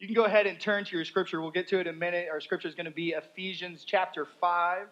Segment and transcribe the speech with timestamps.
[0.00, 1.40] You can go ahead and turn to your scripture.
[1.40, 2.26] We'll get to it in a minute.
[2.30, 4.88] Our scripture is going to be Ephesians chapter 5.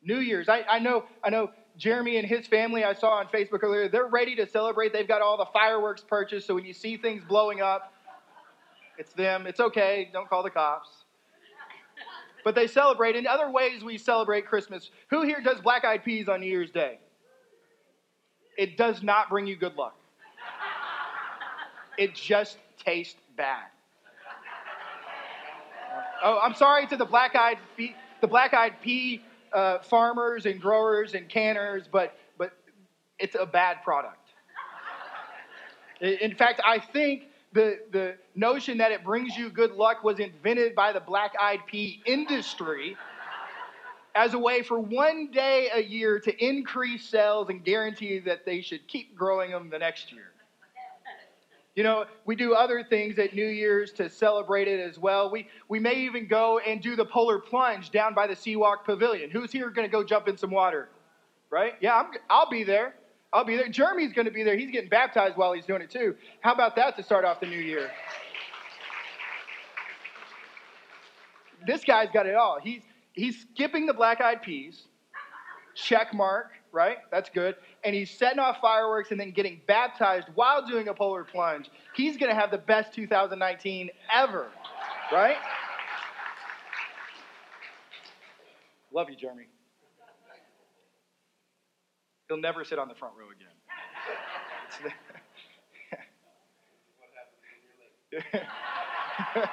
[0.02, 0.50] New Year's.
[0.50, 4.08] I, I know, I know Jeremy and his family I saw on Facebook earlier, they're
[4.08, 4.94] ready to celebrate.
[4.94, 7.93] They've got all the fireworks purchased, so when you see things blowing up,
[8.98, 9.48] it's them.
[9.48, 10.10] It's okay.
[10.14, 10.90] Don't call the cops.
[12.44, 13.16] But they celebrate.
[13.16, 14.90] In other ways, we celebrate Christmas.
[15.10, 17.00] Who here does black eyed peas on New Year's Day?
[18.58, 19.96] It does not bring you good luck,
[21.98, 23.66] it just tastes bad.
[26.24, 29.22] Oh, I'm sorry to the black eyed the black eyed pea
[29.52, 32.54] uh, farmers and growers and canners, but but
[33.20, 34.18] it's a bad product.
[36.00, 40.76] In fact, I think the, the notion that it brings you good luck was invented
[40.76, 42.98] by the black eyed pea industry
[44.16, 48.62] as a way for one day a year to increase sales and guarantee that they
[48.62, 50.32] should keep growing them the next year.
[51.76, 55.32] You know, we do other things at New Year's to celebrate it as well.
[55.32, 59.32] We, we may even go and do the polar plunge down by the Seawalk Pavilion.
[59.32, 60.90] Who's here going to go jump in some water?
[61.50, 61.74] Right?
[61.82, 62.94] Yeah, I'm, I'll be there.
[63.34, 63.68] I'll be there.
[63.68, 64.56] Jeremy's going to be there.
[64.56, 66.16] He's getting baptized while he's doing it too.
[66.42, 67.90] How about that to start off the new year?
[71.66, 72.60] This guy's got it all.
[72.62, 72.84] He's
[73.14, 74.84] he's skipping the black eyed peas.
[75.74, 76.98] Check mark, right?
[77.10, 77.56] That's good.
[77.84, 81.72] And he's setting off fireworks and then getting baptized while doing a polar plunge.
[81.96, 84.48] He's going to have the best 2019 ever,
[85.12, 85.38] right?
[88.92, 89.46] Love you, Jeremy.
[92.28, 93.48] He'll never sit on the front row again.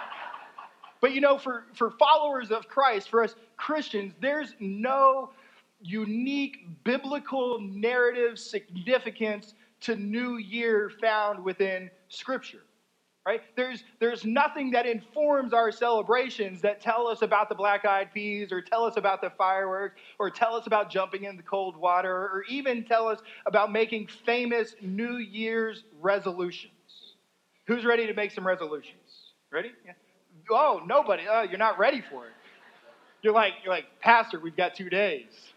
[1.00, 5.31] but you know, for, for followers of Christ, for us Christians, there's no
[5.81, 12.62] unique biblical narrative significance to New Year found within Scripture
[13.26, 13.42] right?
[13.54, 18.50] There's, there's nothing that informs our celebrations that tell us about the black eyed peas
[18.50, 22.12] or tell us about the fireworks or tell us about jumping in the cold water
[22.12, 26.72] or even tell us about making famous New Year's resolutions.
[27.66, 29.32] Who's ready to make some resolutions?
[29.50, 29.72] Ready?
[29.84, 29.92] Yeah.
[30.50, 31.25] Oh, nobody.
[31.28, 32.32] Oh, you're not ready for it.
[33.22, 35.52] You're like, you're like, Pastor, we've got two days.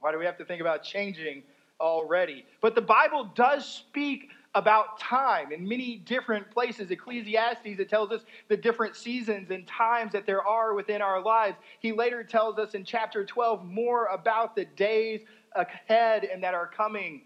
[0.00, 1.42] Why do we have to think about changing
[1.78, 2.44] already?
[2.60, 6.90] But the Bible does speak about time in many different places.
[6.90, 11.56] Ecclesiastes, it tells us the different seasons and times that there are within our lives.
[11.80, 15.22] He later tells us in chapter 12 more about the days
[15.54, 17.22] ahead and that are coming.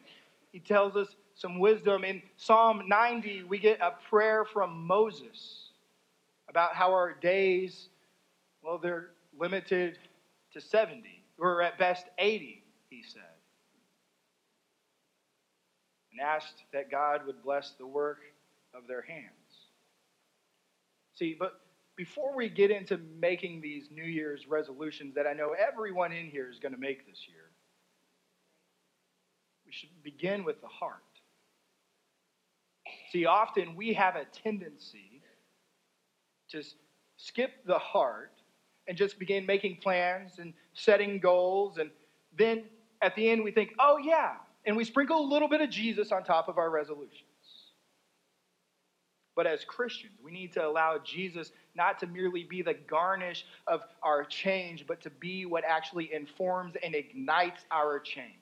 [0.53, 2.05] He tells us some wisdom.
[2.05, 5.71] In Psalm 90, we get a prayer from Moses
[6.49, 7.89] about how our days,
[8.63, 9.99] well, they're limited
[10.53, 11.03] to 70,
[11.39, 13.36] or at best 80, he said
[16.17, 18.19] and asked that God would bless the work
[18.75, 19.31] of their hands.
[21.15, 21.61] See, but
[21.97, 26.51] before we get into making these New Year's resolutions that I know everyone in here
[26.51, 27.51] is going to make this year,
[29.65, 31.03] we should begin with the heart.
[33.11, 35.23] See, often we have a tendency
[36.51, 36.63] to
[37.17, 38.33] skip the heart
[38.87, 41.79] and just begin making plans and setting goals.
[41.79, 41.91] And
[42.39, 42.65] then
[43.03, 44.35] at the end, we think, oh, yeah,
[44.67, 47.23] and we sprinkle a little bit of Jesus on top of our resolutions.
[49.37, 53.83] But as Christians, we need to allow Jesus not to merely be the garnish of
[54.03, 58.33] our change, but to be what actually informs and ignites our change.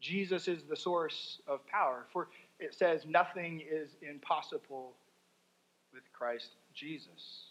[0.00, 4.94] Jesus is the source of power, for it says nothing is impossible
[5.92, 7.50] with Christ Jesus.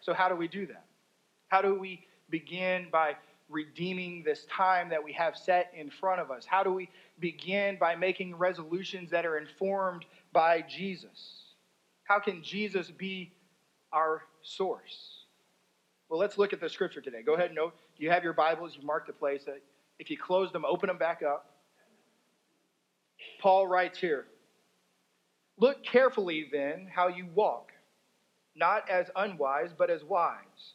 [0.00, 0.84] So, how do we do that?
[1.48, 3.14] How do we begin by
[3.48, 6.44] redeeming this time that we have set in front of us?
[6.44, 6.88] How do we
[7.20, 11.42] begin by making resolutions that are informed by Jesus?
[12.04, 13.32] How can Jesus be
[13.92, 15.24] our source?
[16.08, 17.22] Well, let's look at the scripture today.
[17.22, 17.74] Go ahead and note.
[17.96, 19.44] You have your Bibles, You've marked the place.
[19.48, 19.52] Uh,
[19.98, 21.46] if you close them, open them back up.
[23.40, 24.26] Paul writes here
[25.58, 27.72] Look carefully then how you walk,
[28.56, 30.74] not as unwise, but as wise,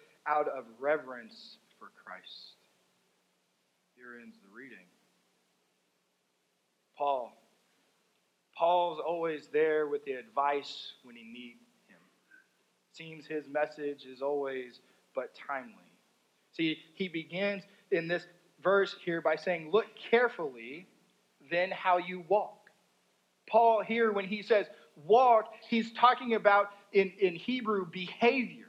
[0.27, 2.55] out of reverence for Christ.
[3.95, 4.85] Here ends the reading.
[6.97, 7.33] Paul.
[8.55, 11.97] Paul's always there with the advice when he needs him.
[12.93, 14.81] Seems his message is always
[15.15, 15.73] but timely.
[16.51, 18.25] See, he begins in this
[18.63, 20.87] verse here by saying, Look carefully
[21.49, 22.69] then how you walk.
[23.47, 24.67] Paul, here, when he says
[25.05, 28.67] walk, he's talking about in, in Hebrew behavior.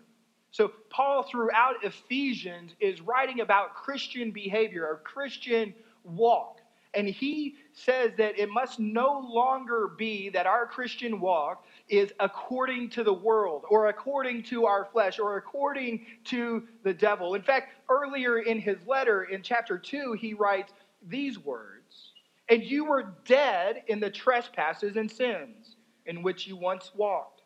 [0.52, 6.60] So, Paul, throughout Ephesians, is writing about Christian behavior or Christian walk.
[6.94, 12.90] And he says that it must no longer be that our Christian walk is according
[12.90, 17.34] to the world or according to our flesh or according to the devil.
[17.34, 20.74] In fact, earlier in his letter in chapter 2, he writes
[21.08, 22.12] these words
[22.48, 27.40] and you were dead in the trespasses and sins in which you once walked,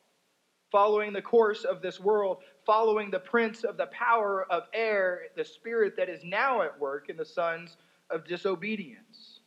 [0.72, 5.44] following the course of this world, following the prince of the power of air, the
[5.44, 7.76] spirit that is now at work in the sons
[8.10, 9.40] of disobedience,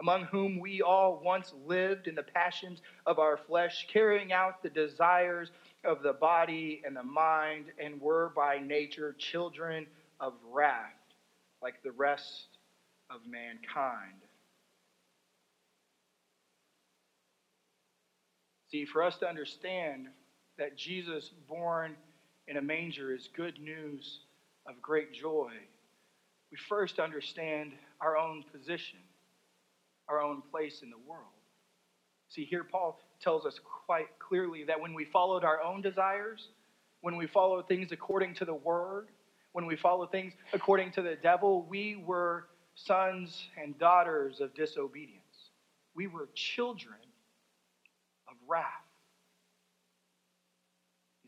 [0.00, 4.70] among whom we all once lived in the passions of our flesh, carrying out the
[4.70, 5.50] desires
[5.84, 9.86] of the body and the mind, and were by nature children
[10.20, 10.94] of wrath,
[11.60, 12.46] like the rest
[13.10, 14.22] of mankind.
[18.70, 20.06] See, for us to understand
[20.58, 21.96] that Jesus born
[22.48, 24.20] in a manger is good news
[24.66, 25.52] of great joy,
[26.50, 28.98] we first understand our own position,
[30.08, 31.24] our own place in the world.
[32.28, 36.48] See, here Paul tells us quite clearly that when we followed our own desires,
[37.00, 39.08] when we followed things according to the word,
[39.52, 45.50] when we followed things according to the devil, we were sons and daughters of disobedience.
[45.94, 46.98] We were children
[48.28, 48.81] of wrath.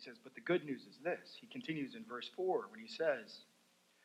[0.05, 1.39] Says, but the good news is this.
[1.41, 3.45] He continues in verse 4 when he says,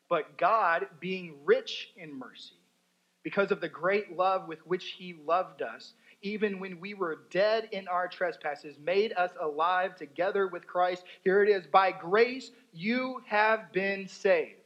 [0.08, 2.56] But God, being rich in mercy,
[3.24, 7.68] because of the great love with which he loved us, even when we were dead
[7.72, 11.04] in our trespasses, made us alive together with Christ.
[11.24, 14.59] Here it is by grace you have been saved.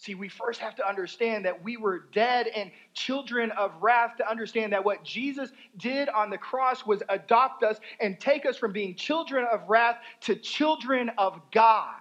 [0.00, 4.28] See, we first have to understand that we were dead and children of wrath to
[4.28, 8.72] understand that what Jesus did on the cross was adopt us and take us from
[8.72, 12.00] being children of wrath to children of God.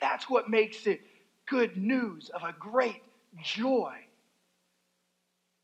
[0.00, 1.00] That's what makes it
[1.48, 3.02] good news of a great
[3.42, 3.94] joy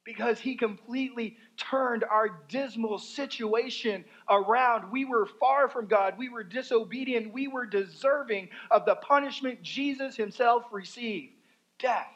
[0.07, 4.91] because he completely turned our dismal situation around.
[4.93, 6.15] We were far from God.
[6.17, 7.35] We were disobedient.
[7.35, 11.33] We were deserving of the punishment Jesus himself received
[11.81, 12.07] death.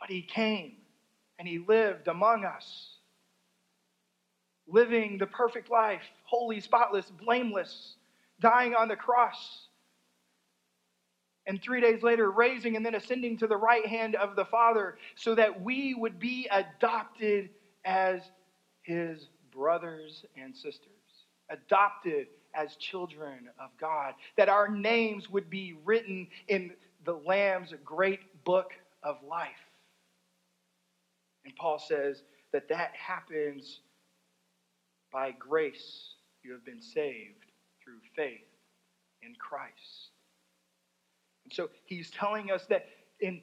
[0.00, 0.72] But he came
[1.38, 2.96] and he lived among us,
[4.66, 7.94] living the perfect life, holy, spotless, blameless,
[8.40, 9.68] dying on the cross
[11.46, 14.98] and three days later raising and then ascending to the right hand of the Father
[15.14, 17.50] so that we would be adopted
[17.84, 18.20] as
[18.82, 20.88] his brothers and sisters,
[21.48, 26.72] adopted as children of God, that our names would be written in
[27.04, 29.48] the Lamb's great book of life.
[31.44, 33.80] And Paul says that that happens
[35.12, 36.14] by grace.
[36.42, 37.46] You have been saved
[37.82, 38.46] through faith
[39.22, 40.09] in Christ.
[41.52, 42.86] So he's telling us that
[43.20, 43.40] in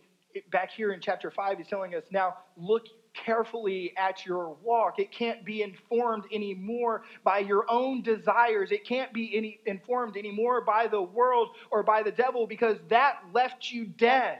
[0.51, 2.85] back here in chapter 5 he's telling us now look
[3.25, 4.99] carefully at your walk.
[4.99, 8.71] It can't be informed anymore by your own desires.
[8.71, 13.19] It can't be any, informed anymore by the world or by the devil because that
[13.33, 14.39] left you dead.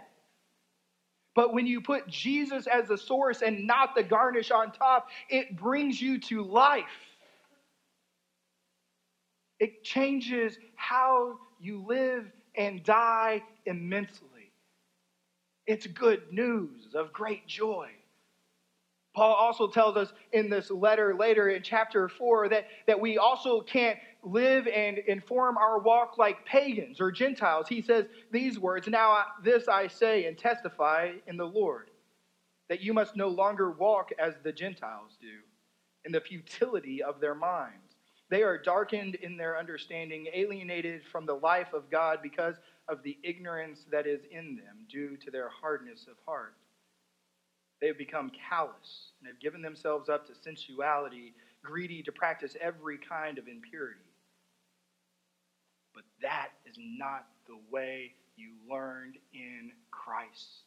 [1.36, 5.56] But when you put Jesus as the source and not the garnish on top, it
[5.56, 6.86] brings you to life.
[9.60, 12.07] It changes how you live
[12.58, 14.52] and die immensely.
[15.66, 17.90] It's good news of great joy.
[19.18, 23.62] Paul also tells us in this letter later in chapter 4 that, that we also
[23.62, 27.68] can't live and inform our walk like pagans or Gentiles.
[27.68, 31.90] He says these words Now, this I say and testify in the Lord,
[32.70, 35.40] that you must no longer walk as the Gentiles do,
[36.06, 37.87] in the futility of their minds.
[38.30, 42.56] They are darkened in their understanding, alienated from the life of God because
[42.90, 46.56] of the ignorance that is in them due to their hardness of heart.
[47.80, 52.98] They have become callous and have given themselves up to sensuality, greedy to practice every
[52.98, 54.02] kind of impurity.
[55.94, 60.64] But that is not the way you learned in Christ.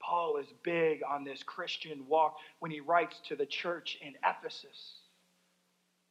[0.00, 5.00] Paul is big on this Christian walk when he writes to the church in Ephesus.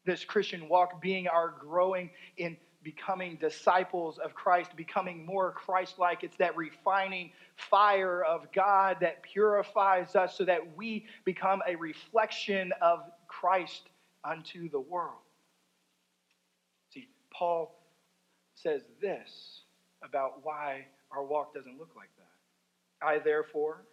[0.07, 6.23] This Christian walk being our growing in becoming disciples of Christ, becoming more Christ like.
[6.23, 12.71] It's that refining fire of God that purifies us so that we become a reflection
[12.81, 13.89] of Christ
[14.23, 15.19] unto the world.
[16.93, 17.77] See, Paul
[18.55, 19.63] says this
[20.01, 23.05] about why our walk doesn't look like that.
[23.05, 23.83] I, therefore,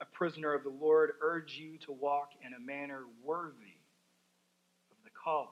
[0.00, 3.71] a prisoner of the Lord, urge you to walk in a manner worthy
[5.22, 5.48] calling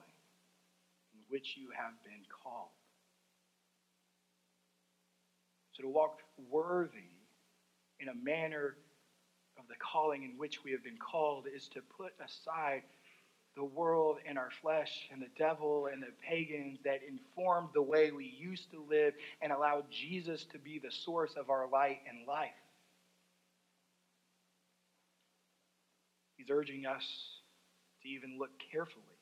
[1.14, 2.70] in which you have been called.
[5.72, 6.18] So to walk
[6.50, 7.16] worthy
[8.00, 8.76] in a manner
[9.58, 12.82] of the calling in which we have been called is to put aside
[13.56, 18.10] the world and our flesh and the devil and the pagans that informed the way
[18.10, 19.12] we used to live
[19.42, 22.50] and allow Jesus to be the source of our light and life.
[26.36, 27.04] He's urging us
[28.02, 29.19] to even look carefully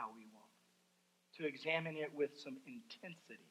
[0.00, 0.24] how we
[1.40, 3.48] to examine it with some intensity.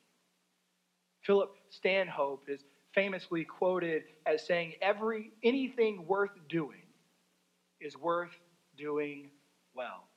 [1.21, 2.61] Philip Stanhope is
[2.93, 6.83] famously quoted as saying, Every anything worth doing
[7.81, 8.31] is worth
[8.77, 9.31] doing
[9.73, 10.07] well.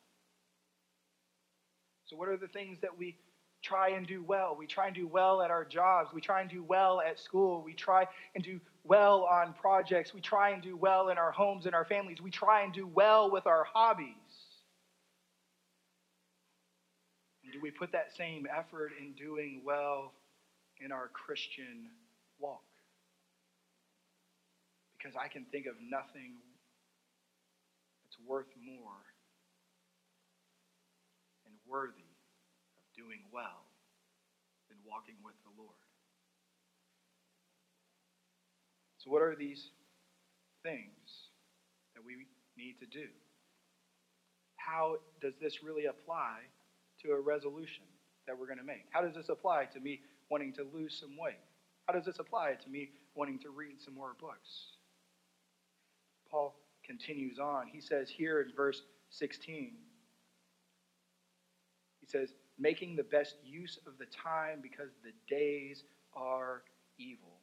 [2.05, 3.17] So, what are the things that we
[3.63, 4.55] try and do well?
[4.57, 6.11] We try and do well at our jobs.
[6.13, 7.63] We try and do well at school.
[7.63, 10.13] We try and do well on projects.
[10.13, 12.21] We try and do well in our homes and our families.
[12.21, 14.09] We try and do well with our hobbies.
[17.45, 20.13] And do we put that same effort in doing well
[20.85, 21.89] in our Christian
[22.41, 22.61] walk?
[24.99, 26.35] Because I can think of nothing
[28.05, 28.99] that's worth more
[31.47, 33.65] and worthy of doing well
[34.69, 35.71] than walking with the Lord.
[38.99, 39.71] So, what are these
[40.63, 41.31] things
[41.95, 42.27] that we
[42.57, 43.07] need to do?
[44.57, 46.39] How does this really apply
[47.03, 47.85] to a resolution
[48.27, 48.87] that we're going to make?
[48.91, 51.41] How does this apply to me wanting to lose some weight?
[51.87, 54.77] How does this apply to me wanting to read some more books?
[56.31, 56.55] Paul
[56.85, 57.67] continues on.
[57.67, 59.73] He says here in verse 16,
[62.01, 66.63] he says, making the best use of the time because the days are
[66.99, 67.42] evil.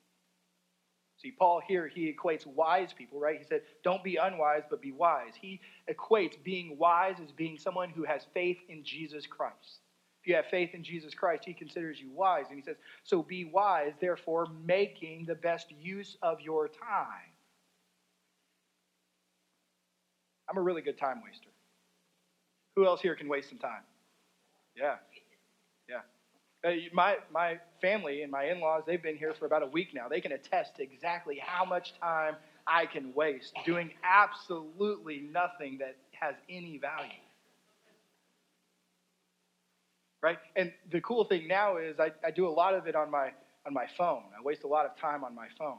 [1.21, 3.37] See, Paul here, he equates wise people, right?
[3.37, 5.33] He said, don't be unwise, but be wise.
[5.39, 5.59] He
[5.91, 9.81] equates being wise as being someone who has faith in Jesus Christ.
[10.21, 12.45] If you have faith in Jesus Christ, he considers you wise.
[12.49, 17.33] And he says, so be wise, therefore, making the best use of your time.
[20.49, 21.49] I'm a really good time waster.
[22.75, 23.83] Who else here can waste some time?
[24.75, 24.95] Yeah.
[26.63, 29.93] Uh, my, my family and my in laws, they've been here for about a week
[29.93, 30.09] now.
[30.09, 32.35] They can attest to exactly how much time
[32.67, 37.09] I can waste doing absolutely nothing that has any value.
[40.21, 40.37] Right?
[40.57, 43.31] And the cool thing now is I, I do a lot of it on my,
[43.65, 44.23] on my phone.
[44.37, 45.77] I waste a lot of time on my phone.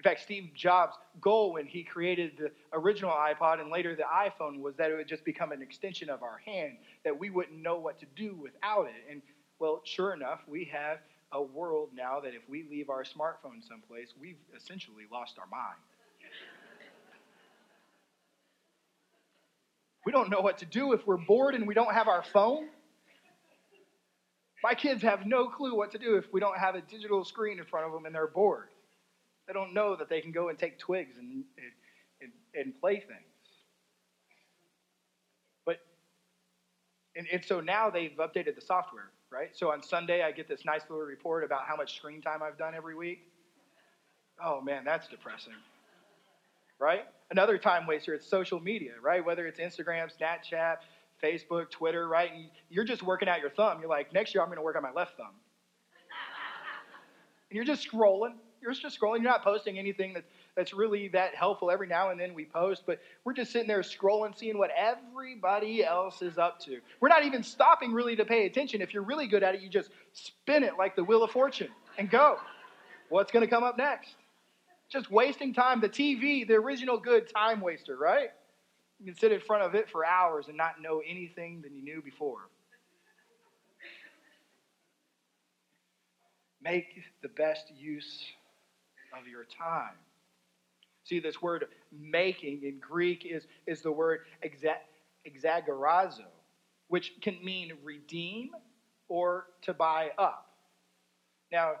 [0.00, 4.60] In fact, Steve Jobs' goal when he created the original iPod and later the iPhone
[4.60, 7.78] was that it would just become an extension of our hand, that we wouldn't know
[7.78, 9.10] what to do without it.
[9.10, 9.22] And
[9.60, 10.98] well, sure enough, we have
[11.32, 15.78] a world now that if we leave our smartphone someplace, we've essentially lost our mind.
[20.04, 22.68] we don't know what to do if we're bored and we don't have our phone.
[24.64, 27.58] My kids have no clue what to do if we don't have a digital screen
[27.58, 28.68] in front of them and they're bored.
[29.46, 31.44] They don't know that they can go and take twigs and,
[32.22, 33.10] and, and play things.
[35.64, 35.80] But,
[37.14, 39.56] and, and so now they've updated the software, right?
[39.56, 42.58] So on Sunday, I get this nice little report about how much screen time I've
[42.58, 43.26] done every week.
[44.42, 45.54] Oh man, that's depressing.
[46.78, 47.04] Right?
[47.30, 49.24] Another time waster, it's social media, right?
[49.24, 50.76] Whether it's Instagram, Snapchat,
[51.22, 52.32] Facebook, Twitter, right?
[52.32, 53.80] And you're just working out your thumb.
[53.80, 55.26] You're like, next year I'm going to work on my left thumb.
[57.50, 58.34] and you're just scrolling.
[58.62, 59.16] You're just scrolling.
[59.16, 60.24] You're not posting anything that,
[60.60, 61.70] that's really that helpful.
[61.70, 65.82] Every now and then we post, but we're just sitting there scrolling, seeing what everybody
[65.82, 66.80] else is up to.
[67.00, 68.82] We're not even stopping really to pay attention.
[68.82, 71.70] If you're really good at it, you just spin it like the Wheel of Fortune
[71.96, 72.36] and go.
[73.08, 74.16] What's going to come up next?
[74.90, 75.80] Just wasting time.
[75.80, 78.28] The TV, the original good time waster, right?
[78.98, 81.82] You can sit in front of it for hours and not know anything than you
[81.82, 82.50] knew before.
[86.62, 88.22] Make the best use
[89.18, 89.96] of your time.
[91.10, 94.76] See, this word making in Greek is, is the word exa-
[95.28, 96.26] exagorizo,
[96.86, 98.50] which can mean redeem
[99.08, 100.46] or to buy up.
[101.50, 101.72] Now,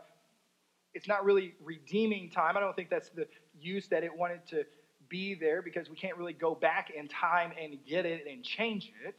[0.94, 2.56] it's not really redeeming time.
[2.56, 4.64] I don't think that's the use that it wanted to
[5.08, 8.92] be there because we can't really go back in time and get it and change
[9.06, 9.14] it.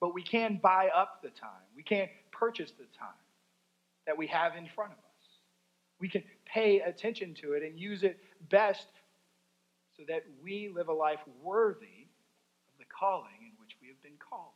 [0.00, 1.66] But we can buy up the time.
[1.74, 3.08] We can purchase the time
[4.06, 5.40] that we have in front of us.
[5.98, 8.86] We can pay attention to it and use it best
[10.02, 12.06] so that we live a life worthy
[12.72, 14.52] of the calling in which we have been called.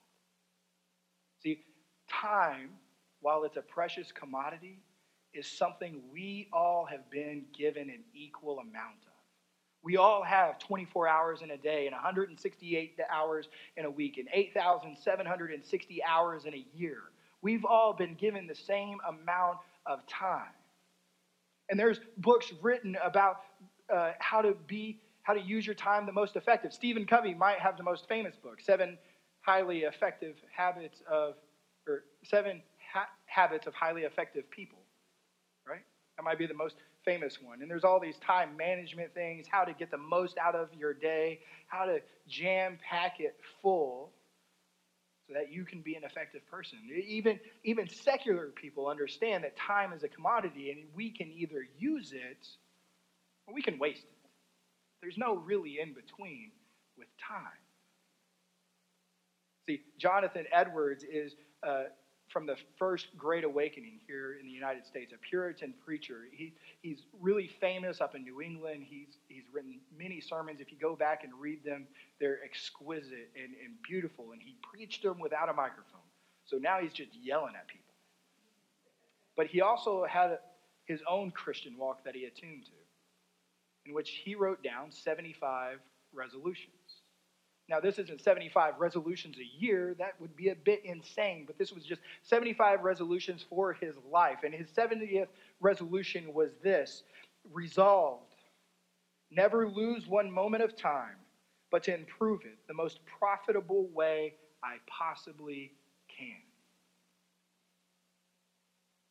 [1.42, 1.64] See,
[2.08, 2.70] time,
[3.20, 4.80] while it's a precious commodity,
[5.34, 9.12] is something we all have been given an equal amount of.
[9.82, 14.28] We all have 24 hours in a day and 168 hours in a week and
[14.32, 16.98] 8,760 hours in a year.
[17.42, 20.54] We've all been given the same amount of time.
[21.68, 23.40] And there's books written about
[23.92, 26.72] uh, how to be, how to use your time the most effective.
[26.72, 28.96] Stephen Covey might have the most famous book, Seven
[29.40, 31.34] Highly Effective Habits of,
[31.88, 34.78] or Seven ha- Habits of Highly Effective People.
[35.68, 35.82] Right?
[36.16, 37.60] That might be the most famous one.
[37.60, 40.94] And there's all these time management things, how to get the most out of your
[40.94, 44.12] day, how to jam pack it full
[45.26, 46.78] so that you can be an effective person.
[47.04, 52.12] Even, even secular people understand that time is a commodity and we can either use
[52.12, 52.46] it
[53.48, 54.15] or we can waste it.
[55.00, 56.50] There's no really in between
[56.96, 57.62] with time.
[59.68, 61.84] See, Jonathan Edwards is uh,
[62.28, 66.22] from the first Great Awakening here in the United States, a Puritan preacher.
[66.32, 68.84] He, he's really famous up in New England.
[68.88, 70.60] He's, he's written many sermons.
[70.60, 71.86] If you go back and read them,
[72.20, 74.32] they're exquisite and, and beautiful.
[74.32, 76.00] And he preached them without a microphone.
[76.44, 77.94] So now he's just yelling at people.
[79.36, 80.38] But he also had
[80.84, 82.72] his own Christian walk that he attuned to,
[83.86, 85.78] in which he wrote down 75
[86.12, 86.72] resolutions.
[87.68, 89.94] Now, this isn't 75 resolutions a year.
[89.98, 94.38] That would be a bit insane, but this was just 75 resolutions for his life.
[94.44, 95.26] And his 70th
[95.60, 97.02] resolution was this
[97.52, 98.34] resolved,
[99.30, 101.16] never lose one moment of time,
[101.70, 105.72] but to improve it the most profitable way I possibly
[106.08, 106.42] can.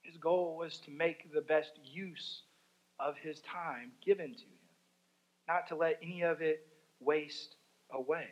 [0.01, 2.43] His goal was to make the best use
[2.99, 4.54] of his time given to him,
[5.47, 6.65] not to let any of it
[6.99, 7.55] waste
[7.91, 8.27] away.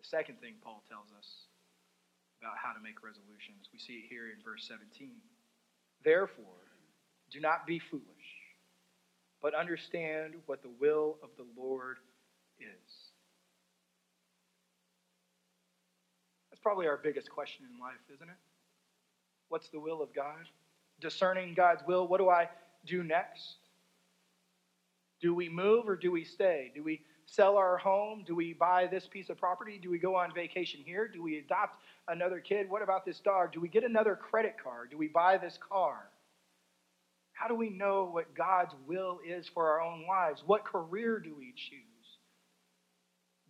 [0.00, 1.28] The second thing Paul tells us
[2.40, 5.10] about how to make resolutions, we see it here in verse 17.
[6.04, 6.44] Therefore,
[7.30, 8.04] do not be foolish,
[9.40, 11.96] but understand what the will of the Lord
[12.60, 13.12] is.
[16.50, 18.36] That's probably our biggest question in life, isn't it?
[19.48, 20.48] What's the will of God?
[21.00, 22.48] Discerning God's will, what do I
[22.84, 23.56] do next?
[25.22, 26.72] Do we move or do we stay?
[26.74, 28.24] Do we sell our home?
[28.26, 29.78] Do we buy this piece of property?
[29.80, 31.06] Do we go on vacation here?
[31.06, 32.68] Do we adopt another kid?
[32.68, 33.52] What about this dog?
[33.52, 34.90] Do we get another credit card?
[34.90, 36.08] Do we buy this car?
[37.32, 40.42] How do we know what God's will is for our own lives?
[40.44, 42.18] What career do we choose?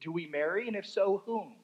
[0.01, 0.69] Do we marry?
[0.69, 1.55] And if so, whom?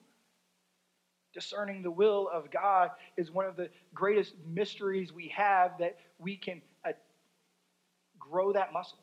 [1.35, 6.37] Discerning the will of God is one of the greatest mysteries we have that we
[6.37, 6.93] can uh,
[8.19, 8.99] grow that muscle.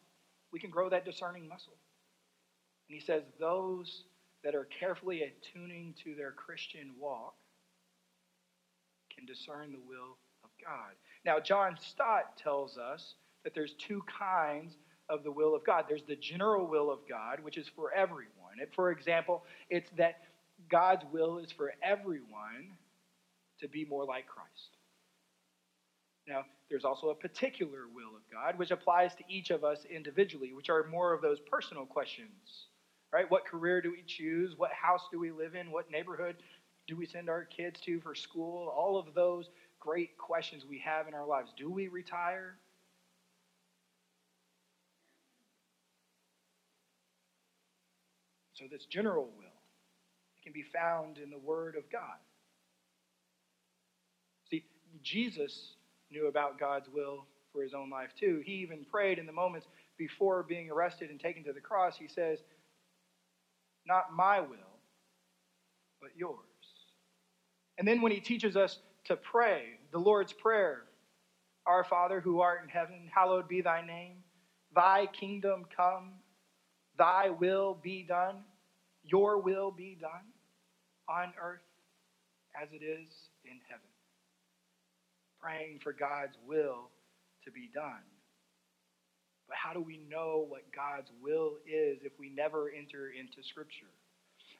[0.51, 1.73] We can grow that discerning muscle.
[2.89, 4.03] And he says, Those
[4.43, 7.35] that are carefully attuning to their Christian walk
[9.15, 10.93] can discern the will of God.
[11.25, 14.75] Now, John Stott tells us that there's two kinds
[15.09, 15.85] of the will of God.
[15.87, 18.31] There's the general will of God, which is for everyone.
[18.73, 20.21] for example, it's that
[20.69, 22.71] God's will is for everyone
[23.59, 24.74] to be more like Christ.
[26.27, 30.53] Now, there's also a particular will of God, which applies to each of us individually,
[30.53, 32.67] which are more of those personal questions,
[33.13, 33.29] right?
[33.29, 34.55] What career do we choose?
[34.57, 35.71] What house do we live in?
[35.71, 36.37] What neighborhood
[36.87, 38.73] do we send our kids to for school?
[38.75, 41.51] All of those great questions we have in our lives.
[41.55, 42.57] Do we retire?
[48.53, 52.17] So, this general will it can be found in the Word of God.
[54.49, 54.63] See,
[55.03, 55.74] Jesus
[56.11, 58.41] knew about God's will for his own life too.
[58.45, 61.97] He even prayed in the moments before being arrested and taken to the cross.
[61.97, 62.39] He says,
[63.87, 64.79] Not my will,
[66.01, 66.39] but yours.
[67.77, 70.83] And then when he teaches us to pray, the Lord's Prayer,
[71.65, 74.17] Our Father who art in heaven, hallowed be thy name.
[74.75, 76.11] Thy kingdom come,
[76.97, 78.37] thy will be done,
[79.03, 80.33] your will be done
[81.07, 81.61] on earth
[82.61, 83.07] as it is
[83.45, 83.94] in heaven.
[85.45, 86.89] Praying for God's will
[87.43, 88.01] to be done.
[89.47, 93.85] But how do we know what God's will is if we never enter into Scripture?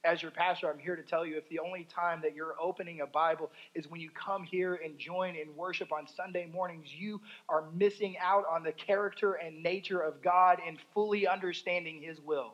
[0.03, 3.01] As your pastor, I'm here to tell you if the only time that you're opening
[3.01, 7.19] a Bible is when you come here and join in worship on Sunday mornings, you
[7.49, 12.53] are missing out on the character and nature of God and fully understanding His will.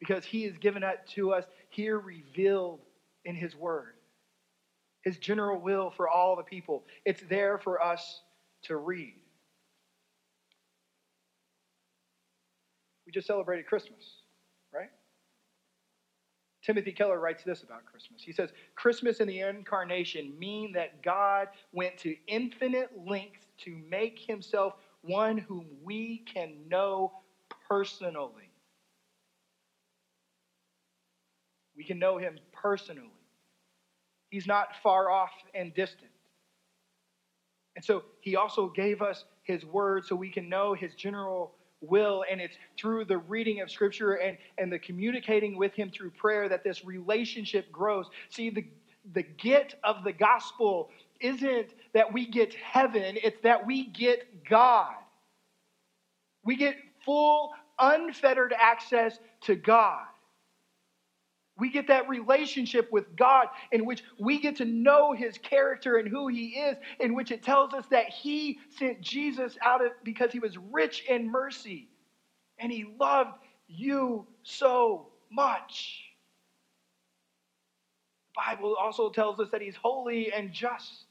[0.00, 2.80] Because He has given it to us here revealed
[3.24, 3.93] in His Word.
[5.04, 6.84] His general will for all the people.
[7.04, 8.22] It's there for us
[8.62, 9.14] to read.
[13.06, 14.02] We just celebrated Christmas,
[14.72, 14.88] right?
[16.64, 18.22] Timothy Keller writes this about Christmas.
[18.22, 24.18] He says, Christmas and the incarnation mean that God went to infinite lengths to make
[24.18, 27.12] himself one whom we can know
[27.68, 28.50] personally.
[31.76, 33.10] We can know him personally.
[34.34, 36.10] He's not far off and distant.
[37.76, 42.24] And so he also gave us his word so we can know his general will.
[42.28, 46.48] And it's through the reading of scripture and, and the communicating with him through prayer
[46.48, 48.06] that this relationship grows.
[48.28, 48.66] See, the,
[49.12, 54.96] the get of the gospel isn't that we get heaven, it's that we get God.
[56.44, 60.06] We get full, unfettered access to God.
[61.56, 66.08] We get that relationship with God in which we get to know his character and
[66.08, 70.32] who he is, in which it tells us that he sent Jesus out of, because
[70.32, 71.88] he was rich in mercy
[72.58, 73.38] and he loved
[73.68, 76.02] you so much.
[78.34, 81.04] The Bible also tells us that he's holy and just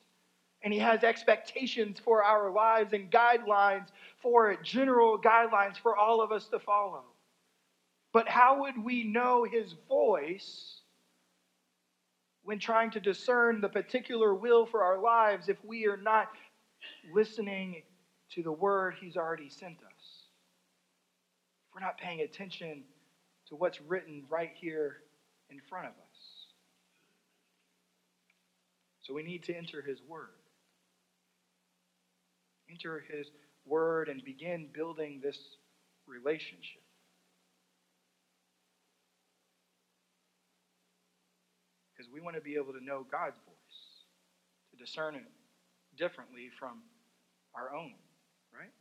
[0.64, 3.88] and he has expectations for our lives and guidelines
[4.22, 7.04] for general guidelines for all of us to follow.
[8.14, 10.82] But how would we know his voice
[12.44, 16.28] when trying to discern the particular will for our lives if we are not
[17.12, 17.82] listening
[18.34, 20.28] to the word he's already sent us?
[21.68, 22.84] If we're not paying attention
[23.48, 24.98] to what's written right here
[25.50, 26.46] in front of us.
[29.02, 30.30] So we need to enter his word.
[32.70, 33.28] Enter his
[33.66, 35.38] word and begin building this
[36.06, 36.84] relationship.
[42.03, 43.78] because we want to be able to know God's voice,
[44.72, 45.24] to discern it
[45.98, 46.82] differently from
[47.56, 47.94] our own,
[48.54, 48.72] right?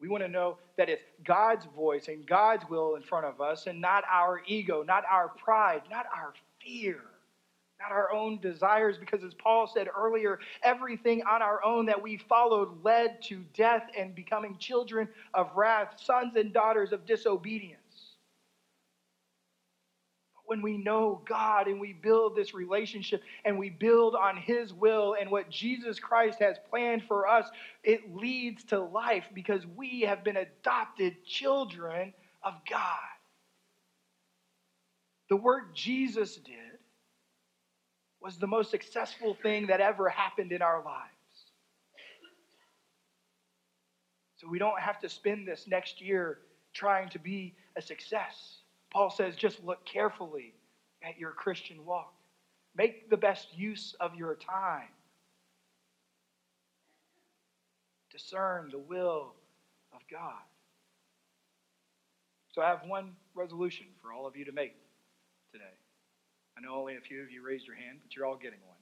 [0.00, 3.66] We want to know that it's God's voice and God's will in front of us
[3.66, 6.32] and not our ego, not our pride, not our
[6.64, 6.98] fear,
[7.78, 8.96] not our own desires.
[8.98, 13.84] Because as Paul said earlier, everything on our own that we followed led to death
[13.96, 17.81] and becoming children of wrath, sons and daughters of disobedience
[20.52, 25.16] when we know God and we build this relationship and we build on His will
[25.18, 27.48] and what Jesus Christ has planned for us,
[27.82, 32.12] it leads to life because we have been adopted children
[32.42, 32.98] of God.
[35.30, 36.78] The work Jesus did
[38.20, 41.08] was the most successful thing that ever happened in our lives.
[44.36, 46.40] So we don't have to spend this next year
[46.74, 48.61] trying to be a success.
[48.92, 50.52] Paul says, just look carefully
[51.02, 52.12] at your Christian walk.
[52.76, 54.88] Make the best use of your time.
[58.10, 59.32] Discern the will
[59.94, 60.42] of God.
[62.54, 64.74] So I have one resolution for all of you to make
[65.52, 65.64] today.
[66.56, 68.76] I know only a few of you raised your hand, but you're all getting one.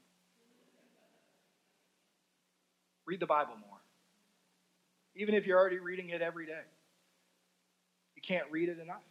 [3.06, 3.78] Read the Bible more.
[5.14, 6.62] Even if you're already reading it every day,
[8.16, 9.02] you can't read it enough.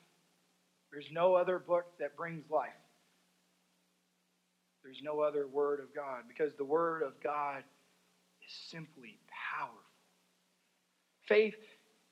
[0.91, 2.69] There's no other book that brings life.
[4.83, 7.63] There's no other word of God because the word of God
[8.45, 9.19] is simply
[9.57, 9.77] powerful.
[11.27, 11.55] Faith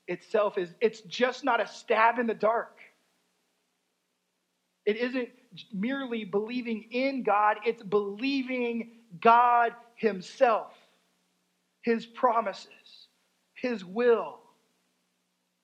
[0.06, 2.78] itself is it's just not a stab in the dark.
[4.86, 5.28] It isn't
[5.72, 10.72] merely believing in God, it's believing God himself,
[11.82, 13.08] his promises,
[13.54, 14.38] his will,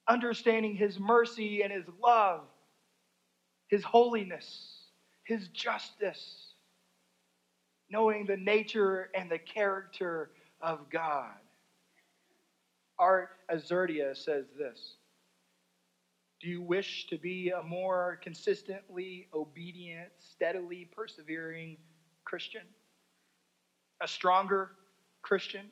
[0.09, 2.40] understanding his mercy and his love
[3.68, 4.88] His holiness,
[5.24, 6.55] His justice,
[7.90, 11.35] knowing the nature and the character of God.
[12.98, 14.96] Art Azurdia says this
[16.40, 21.77] Do you wish to be a more consistently obedient, steadily persevering
[22.24, 22.62] Christian?
[24.00, 24.72] A stronger
[25.22, 25.66] Christian?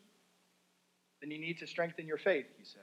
[1.20, 2.82] Then you need to strengthen your faith, he says.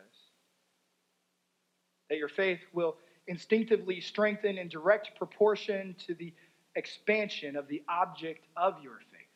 [2.10, 2.96] That your faith will
[3.30, 6.34] instinctively strengthen in direct proportion to the
[6.76, 9.28] expansion of the object of your faith.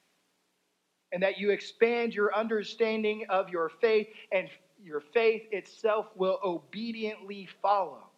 [1.11, 4.49] And that you expand your understanding of your faith, and
[4.83, 8.09] your faith itself will obediently follow.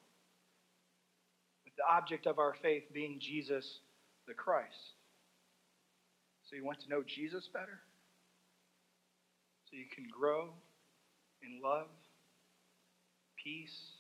[1.66, 3.82] With the object of our faith being Jesus
[4.28, 4.94] the Christ.
[6.50, 7.82] So you want to know Jesus better?
[9.70, 10.54] So you can grow
[11.44, 11.88] in love,
[13.44, 13.94] peace,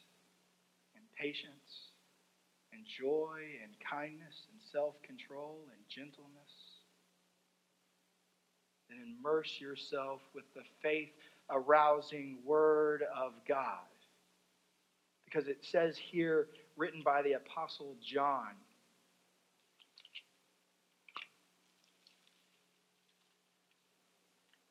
[1.19, 1.91] patience,
[2.73, 6.51] and joy, and kindness, and self control, and gentleness.
[8.89, 11.09] Then immerse yourself with the faith
[11.49, 13.87] arousing Word of God.
[15.25, 16.47] Because it says here,
[16.77, 18.51] written by the Apostle John,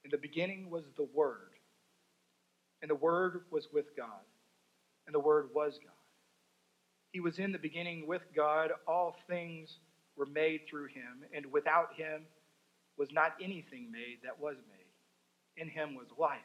[0.05, 1.53] In the beginning was the Word,
[2.83, 4.09] and the Word was with God,
[5.07, 5.94] and the Word was God.
[7.15, 8.71] He was in the beginning with God.
[8.89, 9.79] All things
[10.17, 12.27] were made through him, and without him
[12.99, 15.63] was not anything made that was made.
[15.63, 16.43] In him was life,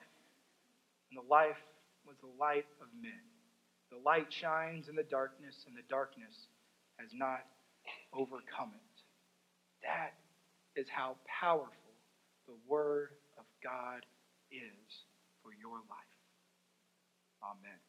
[1.10, 1.58] and the life
[2.05, 3.25] was the light of men.
[3.89, 6.38] The light shines in the darkness, and the darkness
[6.99, 7.41] has not
[8.13, 9.01] overcome it.
[9.82, 10.13] That
[10.75, 11.97] is how powerful
[12.45, 14.05] the Word of God
[14.51, 14.86] is
[15.41, 16.13] for your life.
[17.41, 17.88] Amen.